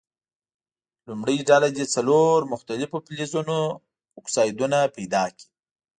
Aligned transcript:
لومړۍ 1.07 1.37
ډله 1.49 1.69
دې 1.77 1.85
څلور 1.95 2.37
مختلفو 2.53 2.97
فلزونو 3.05 3.57
اکسایدونه 4.19 4.77
پیداکړي. 4.95 5.45